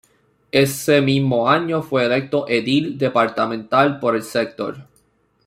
[0.51, 4.87] Ese mismo año fue electo Edil departamental por el sector.